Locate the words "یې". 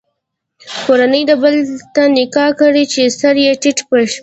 3.45-3.53